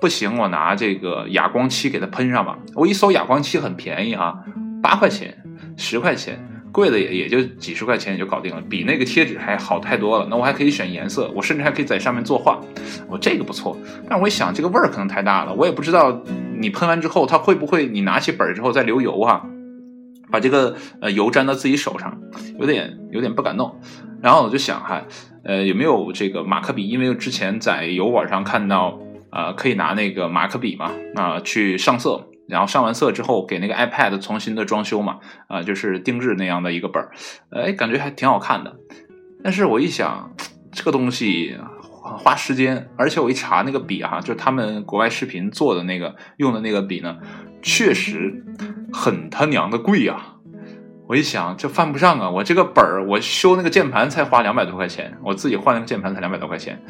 [0.00, 2.58] 不行，我拿这个哑光漆给它喷上吧。
[2.74, 4.42] 我一搜哑光漆很便宜哈，
[4.82, 5.40] 八块钱、
[5.76, 10.26] 十块钱，贵的也也就几十块钱也就搞定了，比那个贴纸还好太多了。
[10.28, 12.60] 那我还可以选颜色，我甚至还可以在上面作画。
[13.06, 16.20] 我这个不错，但我一想这个味儿可能太大了，我也不知道
[16.58, 19.46] 你喷完之后它会不会你拿起本儿之后再流油啊？
[20.30, 22.20] 把这个呃油沾到自己手上，
[22.58, 23.80] 有点有点不敢弄。
[24.22, 25.02] 然后我就想哈，
[25.44, 26.88] 呃，有没有这个马克笔？
[26.88, 28.98] 因为之前在油管上看到，
[29.30, 37.12] 呃，可以拿那个马克笔嘛，啊，去上色，然后上完色之后给那个 iPad 重新的装修嘛，啊，就是定制那样的一个本儿，
[37.50, 38.74] 哎，感觉还挺好看的。
[39.44, 40.34] 但是我一想，
[40.72, 41.56] 这个东西
[41.90, 47.18] 花时间，而且我一查那个笔哈，就是他们国外视频做的那个用的那个笔呢，
[47.66, 48.44] 确实
[48.92, 50.36] 很他娘的贵啊。
[51.08, 52.30] 我一想，这犯不上啊！
[52.30, 56.80] 我这个本儿，我修那个键盘才花两百多块钱，我自己换那个键盘才两百多块钱，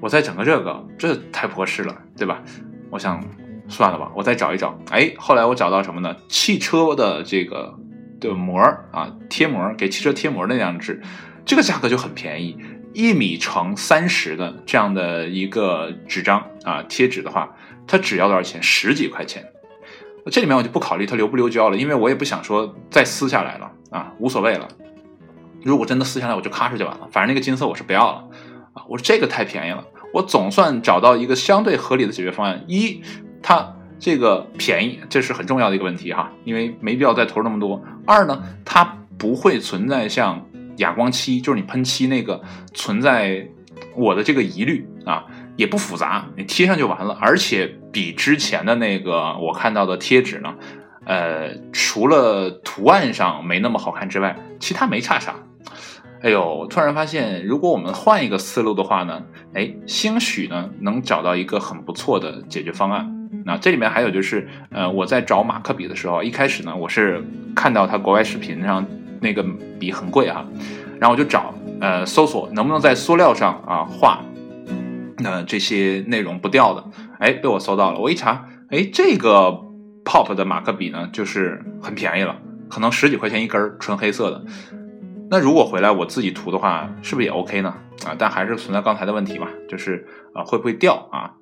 [0.00, 2.42] 我再整个这个，这太不合适了，对吧？
[2.90, 3.22] 我想
[3.68, 4.78] 算了吧，我再找一找。
[4.90, 6.14] 哎，后来我找到什么呢？
[6.28, 7.74] 汽车的这个
[8.20, 11.02] 的膜啊，贴膜给汽车贴膜的那样纸，
[11.44, 12.58] 这个价格就很便宜，
[12.94, 17.54] 一米乘三十的这样的一个纸张啊，贴纸的话，
[17.86, 18.62] 它只要多少钱？
[18.62, 19.51] 十几块钱。
[20.30, 24.68] 这里面我就不考虑它留不留胶了，因为我也不想说再撕下来了啊，无所谓了。
[25.64, 27.08] 如果真的撕下来，我就咔哧就完了。
[27.10, 28.24] 反正那个金色我是不要了
[28.74, 28.84] 啊。
[28.88, 32.64] 我说这个太便宜了，我总算找到一个相对合理的解决方案。
[32.66, 33.00] 一，
[33.42, 37.80] 它这个便宜，这是很重要的一个问题哈，因为没必要再投入那么多。
[38.04, 38.84] 二呢，它
[39.16, 40.44] 不会存在像
[40.78, 42.40] 哑光漆，就是你喷漆那个
[42.74, 43.48] 存在
[43.94, 45.24] 我的这个疑虑啊。
[45.62, 50.52] 也不复杂，你贴上就完了，而且比之前的那个我看到的贴纸呢，
[51.04, 55.36] 呃，除了图案上没那么好看之外，其他没差啥。
[56.20, 59.22] 哎呦，突然发现，如果我们换一个思路的话呢，
[59.54, 63.28] 哎，兴许呢能找到一个很不错的解决方案。
[63.44, 68.84] 那这里面还有就是，呃，我在找马克笔的时候，一开始呢我是看到他国外视频上
[69.20, 69.44] 那个
[69.78, 70.44] 笔很贵啊，
[70.98, 74.20] 然后我就找，呃，搜索能不能在塑料上啊画。
[75.22, 76.84] 那这些内容不掉的，
[77.18, 78.00] 哎，被我搜到了。
[78.00, 79.58] 我一查，哎，这个
[80.04, 82.36] Pop 的马克笔呢，就是很便宜了，
[82.68, 84.44] 可能十几块钱一根，纯黑色的。
[85.30, 87.74] 那如果回来我自己涂的话，是不是也 OK 呢？
[88.04, 91.32] 啊，但还是存在刚才的问题吧，就是啊，会不会掉啊？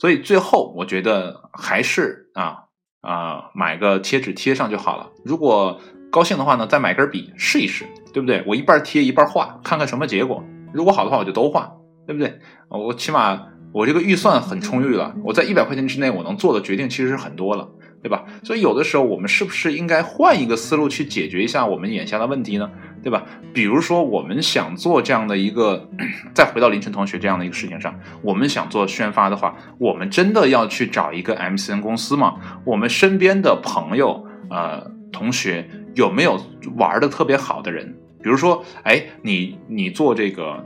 [0.00, 2.64] 所以最后我觉得还是啊
[3.02, 5.10] 啊，买个贴纸贴上就好了。
[5.24, 8.42] 如果高兴的话呢，再买根笔试一试，对不对？
[8.46, 10.42] 我一半贴一半画，看看什么结果。
[10.72, 11.70] 如果好的话，我就都画。
[12.06, 12.38] 对不对？
[12.68, 17.68] 我起码我这个预算很充裕了，我在一百块钱之内我能做的决定其实是很多了，
[18.02, 18.24] 对吧？
[18.42, 22.70] 所以有的时候我们是不是应该换一个思路去解决一下我们眼下的问题呢？
[23.02, 23.24] 对吧？
[23.52, 25.88] 比如说我们想做这样的一个，
[26.34, 32.34] 再回到凌晨同学这样的一个事情上，我们想做宣发的话，我们真的要去找一个 MCN 公司吗？
[32.64, 36.38] 我们身边的朋友、呃同学有没有
[36.76, 37.96] 玩的特别好的人？
[38.22, 40.62] 比如说，哎，你你做这个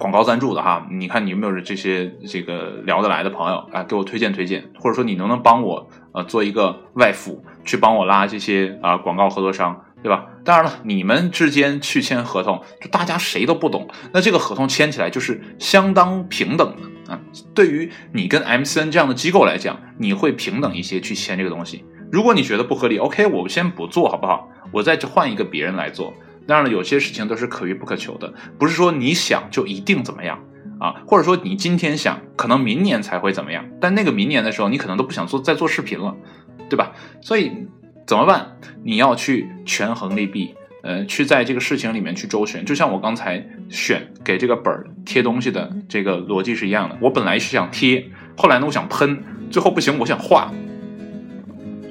[0.00, 9.84] 广告赞助的哈，你看你有没有这些这个聊得来的朋友啊，给我推荐推荐，或者说你能不能帮我呃做一个外辅，去帮我拉这些啊广告合作商。
[10.02, 10.24] 对吧？
[10.46, 17.20] 当然了，你们之间去签合同，就大家谁都不懂，那这个合同签起来就是相当平等的啊。
[17.54, 21.84] 对于你跟 MCN 这样的机构来讲，你会平等一些去签这个东西。
[22.10, 24.48] 如果你觉得不合理，OK，我先不做好不好？
[24.72, 26.14] 我再去换一个别人来做。
[26.46, 30.38] 当然了，有些事情都是可遇不可求的，不是说你想就一定怎么样
[30.78, 36.16] 啊，或者说你今天想，可能明年才会怎么样，但那个明年的时候，你可能都不想做再做视频了，
[36.68, 36.92] 对吧？
[37.20, 37.52] 所以。
[38.06, 38.56] 怎么办？
[38.82, 42.64] 你要去权衡利弊，呃，去在这个事情里面去周旋。
[42.64, 46.98] 就像我刚才选给这个本儿贴东西的这个逻辑是一样的。
[47.00, 48.04] 我本来是想贴，
[48.36, 50.52] 后来呢，我想喷，最后不行，我想画。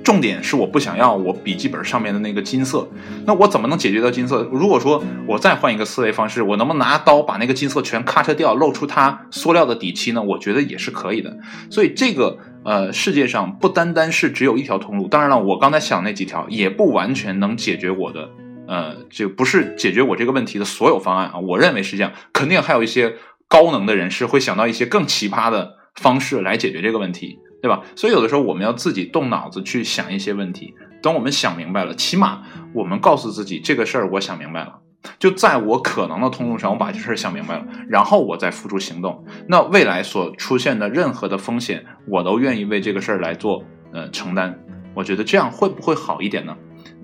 [0.04, 2.88] 重点是我不想要我笔记本上面的那个金色。
[3.26, 4.48] 那我怎么能解决掉金色？
[4.52, 10.22] 如果说我再换一个思维方式，我能不能拿刀把那个金色全咔嚓掉，露出它塑料的底漆呢？
[10.22, 11.38] 我觉得也是可以的。
[11.70, 12.38] 所以这个。
[12.62, 15.08] 呃，世界上不单单是只有一条通路。
[15.08, 18.30] 当然了，我刚才想那几条也不完全能解决我的，
[18.68, 21.40] 呃，就不是解决我这个问题的所有方案啊。
[21.40, 23.16] 我认为是这样，肯定还有一些
[23.48, 27.82] 高能的人士会想到一些更奇葩的方式来解决这个问题，对吧？
[27.96, 30.74] 所以有的时候我们要自己动脑子去想一些问题。
[31.02, 32.44] 等我们想明白了，起码
[32.74, 34.80] 我们告诉自己这个事儿我想明白了。
[35.18, 39.24] 就在我可能的通路上，我把这事儿想明白了，然后我再付诸行动。
[39.48, 44.60] 那未来所出现的任何的风险，我都愿意为这个事儿来做呃承担。
[44.94, 46.58] 我觉得这样会不会好一点呢？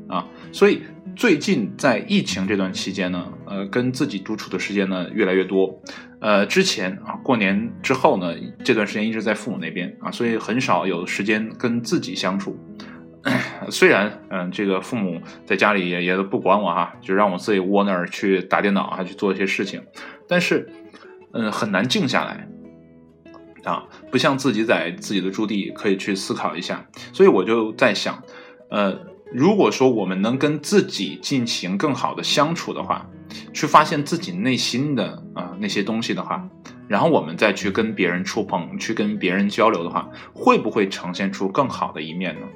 [0.09, 0.81] 啊，所以
[1.17, 5.81] 最近在疫情这段期间呢，呃，跟自己独处的时间呢越来越多。
[6.21, 12.57] 呃，之前啊过年之后呢，这段时间一直在父母那边啊，所以很少有时间跟自己相处。
[13.69, 19.83] 虽然，嗯，这个父母在家里也也都不管我哈，就让我自己窝那儿去打电脑啊，去做一些事情，
[20.25, 20.69] 但是，
[21.33, 22.47] 嗯，很难静下来，
[23.65, 28.23] 啊，不像自己在自己的驻地可以去思考一下，所以我就在想，
[28.69, 28.97] 呃，
[29.31, 33.09] 如果说我们能跟自己进行更好的相处的话，
[33.53, 36.47] 去发现自己内心的啊那些东西的话，
[36.87, 42.47] 然后我们再去跟别人触碰，去跟别人交流的话，会不会呈现出更好的一面呢？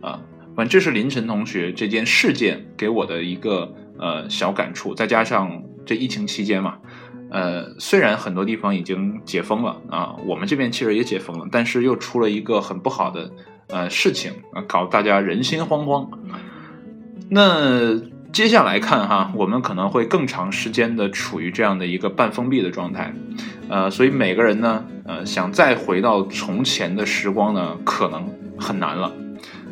[0.00, 0.20] 啊，
[0.56, 6.78] 反正这是凌晨同学这件事件给我的一个呃小感触，再加上这疫情期间嘛，
[7.30, 13.30] 呃，虽然很多地方已经解封了啊，我们这边其实也解封了，但是又出了一个很不好的
[13.68, 16.08] 呃事情啊，搞大家人心惶惶。
[17.28, 17.98] 那
[18.32, 23.12] 接下来看哈，我们可能会更长时间的处于这样的一个半封闭的状态，
[23.68, 29.12] 呃，所以每个人呢，呃，想再回到从前的时光呢，可能很难了。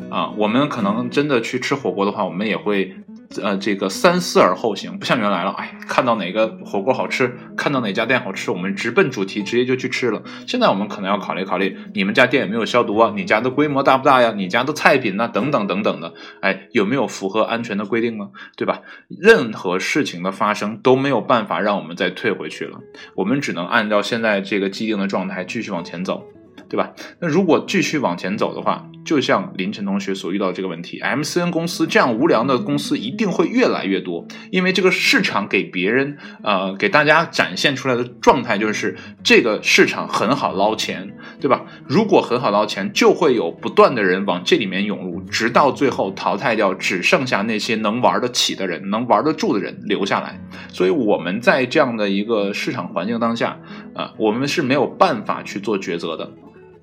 [0.09, 2.95] 啊，我们可能真的去吃火锅的话，我们也会，
[3.41, 5.51] 呃，这个三思而后行，不像原来了。
[5.51, 10.21] 哎，看到哪个火锅好吃，看到哪家店好吃，我们直奔主题，直接就去吃了。
[10.45, 13.13] 现在我们可能要考虑考虑，你们家店有没有消毒啊？
[13.15, 14.33] 你家的规模大不大呀？
[14.35, 15.27] 你家的菜品呢？
[15.27, 18.29] 等等等等的，哎，有没有符合安全的规定呢？
[18.57, 18.81] 对吧？
[19.07, 22.79] 任何事情的发生都没有办法让我们再退回去了，
[23.15, 26.23] 我们只能按照现在这个既定的状态继续往前走。
[26.69, 26.91] 对吧？
[27.19, 41.65] 那如果继续往前走的话，就像林晨同学所遇到这个问题，MCN 公司这样无良的公司一定会越来越多，因为这个市场给别人呃给大家展现出来的状态就是这个市场很好捞钱，对吧？
[41.87, 50.39] 如果很好捞钱，就会有不断的人往这里面涌入，直到最后淘汰掉只剩下那些能玩得起的人、能玩得住的人留下来。
[50.69, 53.59] 所以我们在这样的一个市场环境当下
[53.93, 56.31] 啊，我们是没有办法去做抉择的。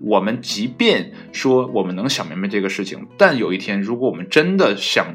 [0.00, 5.06] 我们即便说我们能想明白这个事情，但有一天，如果我们真的想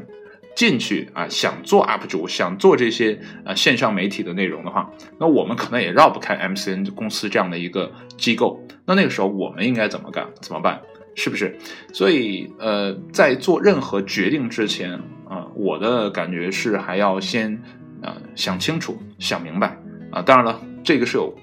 [0.55, 8.63] 进去啊，想做 UP 主，想做这些呃线上媒体的内容的话，那我们可能也绕不开 MCN 公司这样的一个机构。
[8.85, 10.25] 那那个时候我们应该怎么干？
[10.39, 10.79] 怎么办？
[11.15, 11.57] 是不是？
[11.91, 14.93] 所以呃，在做任何决定之前
[15.27, 17.59] 啊，我的感觉是还要先
[18.03, 19.75] 啊想清楚、想明白
[20.11, 20.21] 啊。
[20.21, 21.33] 当然了，这个是有。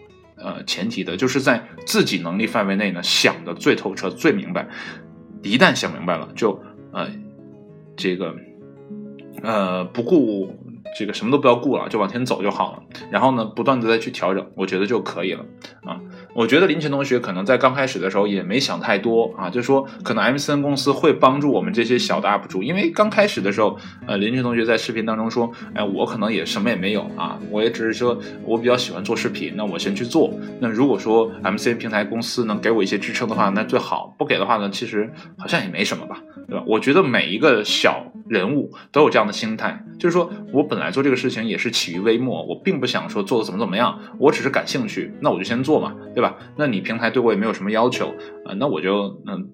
[0.42, 4.68] 呃，前提的就是在自己能力范围内呢，想的最透彻、最明白。
[5.42, 6.60] 一旦想明白了，就
[6.92, 7.08] 呃，
[7.96, 8.34] 这个
[9.42, 10.56] 呃，不顾
[10.96, 12.82] 这个什么都不要顾了，就往前走就好了。
[13.10, 15.44] 然后呢，不断的再去调整，我觉得就可以了
[15.84, 16.00] 啊。
[16.34, 30.32] 我觉得林晨同学可能在刚开始的时候也没想太多啊，就说可能 MCN 公司会帮助我们这些小的 UP 主，因为刚开始的时候，呃，林晨同学在视频当中说，哎，我可能也什么也没有啊，我也只是说我比较喜欢做视频，那我先去做。
[30.58, 36.64] 那如果说 MCN 平台公司能给我一些支撑的话，那最好；不给的话呢，其实好像也没什么吧，对吧？
[36.66, 46.21] 我觉得每一个小人物都有这样的心态，就是说我本来做这个事情也是起于微末，我并不想说做的怎么怎么样，我只是感兴趣，那我就先做嘛，对吧？
[46.22, 48.14] 对吧那你平台对我也没有什么要求
[48.46, 49.50] 啊，那我就嗯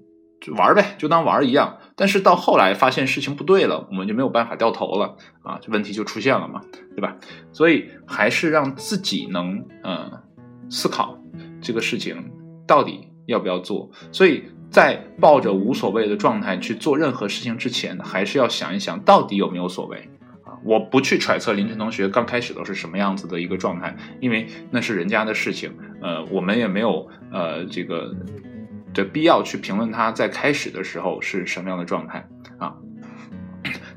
[0.54, 1.78] 玩呗，就当玩一样。
[1.96, 6.60] 但是到后来发现事情不对了，我们就没有办法掉头了啊，这问题就出现了嘛，
[6.94, 7.16] 对吧？
[7.52, 10.10] 所以还是让自己能嗯
[10.68, 11.18] 思考
[11.62, 12.30] 这个事情
[12.66, 14.44] 到底要不要做，所以。
[14.70, 19.96] 在抱着无所谓的状态去做任何事情之前，还是要想一想到底有没有所谓
[20.44, 20.52] 啊！
[20.62, 28.14] 我不去揣测林晨同学刚开始都是什么样子的一个状态，因为那是人家的事情，呃，我们也没有呃这个
[28.94, 32.28] 的必要去评论他在开始的时候是什么样的状态
[32.58, 32.74] 啊。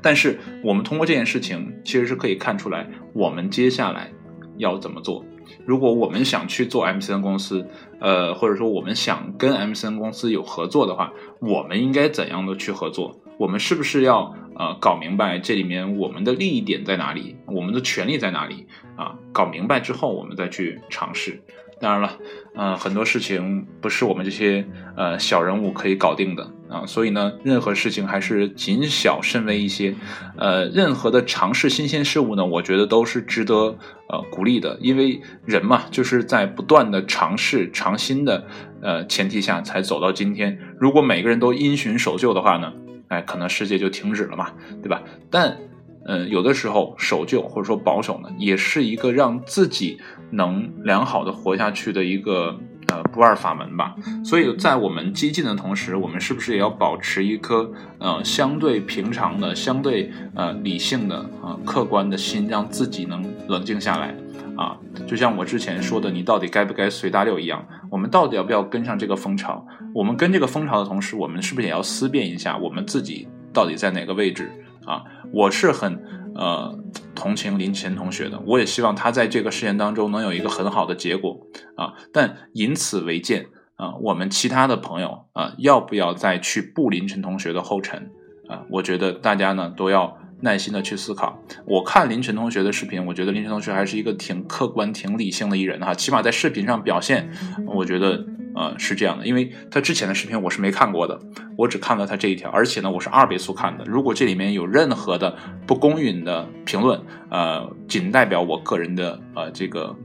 [0.00, 4.10] 但是我们通过这件事情，其实是可以看出来我们接下来
[4.56, 5.24] 要怎么做。
[5.64, 7.66] 如果我们想去做 MCN 公司，
[8.00, 13.20] 呃，或者说我们想跟 MCN 公司有合作的话，我们应该怎样的去合作？
[13.38, 19.16] 我们是不是要呃搞明白这里面我们的利益点在哪里，我们的权利在哪里啊？
[19.32, 21.40] 搞明白之后，我们再去尝试。
[21.82, 22.16] 当然了，
[22.54, 24.64] 嗯，很多事情不是我们这些
[24.96, 29.92] 呃小人物可以搞定的啊，所以呢，任何事情还是谨小慎微一些。
[30.36, 33.76] 呃，任何的尝试新鲜事物呢，我觉得都是值得
[34.08, 38.46] 呃鼓励的，因为人嘛，就是在不断的尝试尝新的
[38.80, 40.56] 呃前提下才走到今天。
[40.78, 42.72] 如果每个人都因循守旧的话呢，
[43.08, 45.02] 哎，可能世界就停止了嘛，对吧？
[45.28, 45.58] 但
[46.06, 50.00] 嗯，有的时候守旧或者说保守呢，也是一个让自己
[50.30, 53.94] 能良好的活下去的一个呃不二法门吧。
[54.24, 64.14] 所以在我们激进的同时，我们是不是也要保持一颗呃相对平常的、相对呃理性的啊客观的心，让自己能冷静下来
[64.56, 64.76] 啊？
[65.06, 69.64] 就像我之前说的，你到底该不该随大流一样，我们到底要不要跟上这个风潮？
[69.94, 74.50] 我们跟这个风潮的同时，我们是不是也要思辨一下，我们自己到底在哪个位置？
[74.86, 76.02] 啊，我是很
[76.34, 76.78] 呃
[77.14, 81.94] 同情林晨同学的，我也希望他在这个事件当中能有一个很好的结果啊。
[82.12, 88.10] 但以此为鉴啊，我们其他的朋友啊，要不要再去步林晨同学的后尘
[88.48, 88.64] 啊？
[88.70, 91.42] 我觉得大家呢都要耐心的去思考。
[91.64, 97.30] 我看林晨同学的视频，我觉得林晨同学还是一个挺客观、挺理性的一人哈，起码在视频上表现，
[97.66, 98.26] 我觉得。
[98.54, 101.18] 呃，是这样的，因为他之前的视频我是没看过的，
[101.56, 103.84] 我只看了他这一条，而且呢，我是二倍速看的。
[103.86, 105.34] 如果这里面有任何的
[105.66, 109.96] 不公允的评论，呃，仅代表我个人的呃这个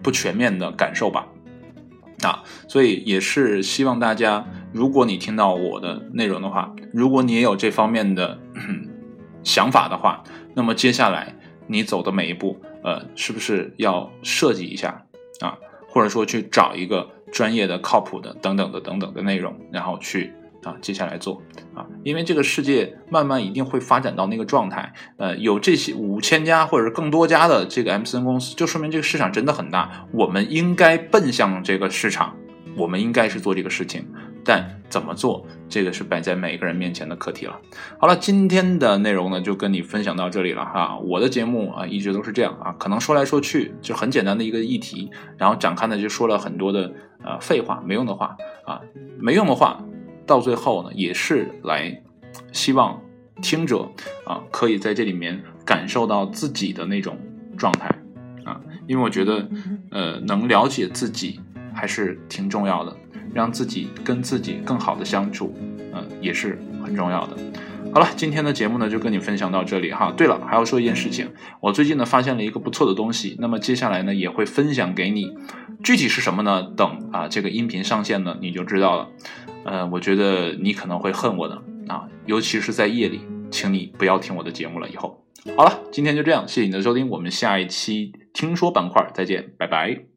[0.00, 1.26] 不全面的感受吧。
[2.22, 8.38] 啊，所以也是希望大家，如果你听到我的内容的话，如果你也有这方面的
[9.46, 10.22] 想法的话，
[10.52, 11.34] 那么接下来
[11.66, 15.06] 你走的每一步，呃，是不是要设计一下
[15.40, 15.56] 啊，
[15.88, 17.08] 或者说去找一个。
[17.32, 20.32] 专业的、靠谱的等等的等等的内容，然后去
[20.62, 21.42] 啊，接下来做
[21.74, 32.34] 啊，因为这个世界慢慢一定会发展到那个状态，呃，有这些五千家或者更多家的这个 MCN 公司，就说明这个市场真的很大，我们应该奔向这个市场，
[32.76, 34.06] 我们应该是做这个事情。
[34.46, 37.60] 但怎么做，这个是摆在每个人面前的课题了。
[37.98, 40.96] 好了，今天的内容呢，就跟你分享到这里了哈。
[40.98, 46.92] 我的节目啊，一直都是这样啊，可能说来说去就很简单的一个议题，然后展开呢就说了很多的
[47.24, 48.80] 呃废话，没用的话啊，
[49.18, 49.84] 没用的话，
[50.24, 52.00] 到最后呢也是来
[52.52, 53.02] 希望
[53.42, 53.90] 听者
[54.24, 57.18] 啊可以在这里面感受到自己的那种
[57.58, 57.88] 状态
[58.44, 59.48] 啊，因为我觉得
[59.90, 61.40] 呃能了解自己
[61.74, 62.96] 还是挺重要的。
[63.36, 65.54] 让自己跟自己更好的相处，
[65.92, 67.36] 嗯，也是很重要的。
[67.92, 70.10] 好了，今天的节目呢就跟你分享到这里哈。
[70.16, 71.30] 对了，还要说一件事情，
[71.60, 75.36] 我最近呢发现了一个不错的东西，那么接下来呢也会分享给你。
[75.84, 76.62] 具体是什么呢？
[76.76, 79.08] 等啊这个音频上线呢你就知道了。
[79.64, 83.20] 呃，我觉得你可能会恨我的啊，尤其是在夜里，
[83.50, 84.88] 请你不要听我的节目了。
[84.88, 85.22] 以后
[85.56, 90.15] 好了，今天就这样，谢谢你的收听，我们下一期听说板块再见，拜拜。